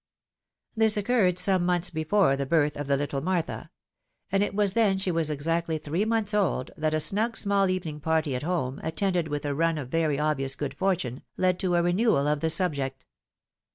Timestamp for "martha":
3.21-3.69